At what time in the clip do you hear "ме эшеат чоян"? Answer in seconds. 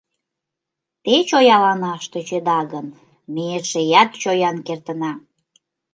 3.33-4.57